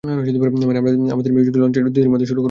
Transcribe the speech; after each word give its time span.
মানে 0.03 0.13
আমরা 0.77 0.91
আমাদের 1.11 1.31
মিউজিক 1.35 1.55
লঞ্চটি 1.57 1.81
দুই 1.85 1.93
দিনের 1.95 2.11
মধ্যে 2.13 2.27
শুরু 2.27 2.37
করব। 2.37 2.39